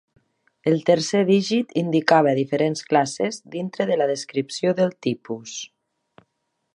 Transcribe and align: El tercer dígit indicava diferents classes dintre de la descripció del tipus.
El 0.69 0.79
tercer 0.85 1.19
dígit 1.27 1.75
indicava 1.81 2.33
diferents 2.39 2.81
classes 2.93 3.39
dintre 3.57 3.87
de 3.93 4.01
la 4.03 4.11
descripció 4.15 4.77
del 4.81 4.93
tipus. 5.09 5.59